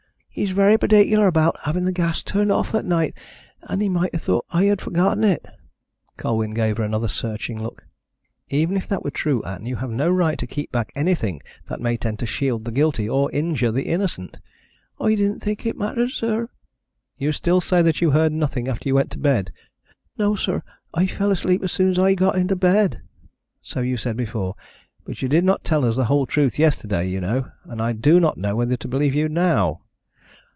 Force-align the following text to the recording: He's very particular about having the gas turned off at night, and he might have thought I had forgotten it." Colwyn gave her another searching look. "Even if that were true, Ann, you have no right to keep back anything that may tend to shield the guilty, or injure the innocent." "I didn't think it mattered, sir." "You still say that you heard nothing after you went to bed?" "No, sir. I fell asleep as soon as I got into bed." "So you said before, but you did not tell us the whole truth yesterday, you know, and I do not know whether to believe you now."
He's 0.33 0.51
very 0.51 0.77
particular 0.77 1.27
about 1.27 1.57
having 1.65 1.83
the 1.83 1.91
gas 1.91 2.23
turned 2.23 2.53
off 2.53 2.73
at 2.73 2.85
night, 2.85 3.17
and 3.63 3.81
he 3.81 3.89
might 3.89 4.13
have 4.13 4.21
thought 4.21 4.45
I 4.49 4.63
had 4.63 4.79
forgotten 4.79 5.25
it." 5.25 5.45
Colwyn 6.15 6.51
gave 6.53 6.77
her 6.77 6.85
another 6.85 7.09
searching 7.09 7.61
look. 7.61 7.85
"Even 8.47 8.77
if 8.77 8.87
that 8.87 9.03
were 9.03 9.11
true, 9.11 9.43
Ann, 9.43 9.65
you 9.65 9.75
have 9.75 9.89
no 9.89 10.09
right 10.09 10.37
to 10.39 10.47
keep 10.47 10.71
back 10.71 10.93
anything 10.95 11.41
that 11.65 11.81
may 11.81 11.97
tend 11.97 12.17
to 12.19 12.25
shield 12.25 12.63
the 12.63 12.71
guilty, 12.71 13.09
or 13.09 13.29
injure 13.33 13.73
the 13.73 13.83
innocent." 13.83 14.37
"I 15.01 15.15
didn't 15.15 15.41
think 15.41 15.65
it 15.65 15.77
mattered, 15.77 16.11
sir." 16.11 16.47
"You 17.17 17.33
still 17.33 17.59
say 17.59 17.81
that 17.81 17.99
you 17.99 18.11
heard 18.11 18.31
nothing 18.31 18.69
after 18.69 18.87
you 18.87 18.95
went 18.95 19.11
to 19.11 19.19
bed?" 19.19 19.51
"No, 20.17 20.35
sir. 20.35 20.63
I 20.93 21.07
fell 21.07 21.31
asleep 21.31 21.61
as 21.61 21.73
soon 21.73 21.89
as 21.89 21.99
I 21.99 22.13
got 22.13 22.37
into 22.37 22.55
bed." 22.55 23.01
"So 23.61 23.81
you 23.81 23.97
said 23.97 24.15
before, 24.15 24.55
but 25.03 25.21
you 25.21 25.27
did 25.27 25.43
not 25.43 25.65
tell 25.65 25.83
us 25.83 25.97
the 25.97 26.05
whole 26.05 26.25
truth 26.25 26.57
yesterday, 26.57 27.09
you 27.09 27.19
know, 27.19 27.51
and 27.65 27.81
I 27.81 27.91
do 27.91 28.17
not 28.21 28.37
know 28.37 28.55
whether 28.55 28.77
to 28.77 28.87
believe 28.87 29.13
you 29.13 29.27
now." 29.27 29.81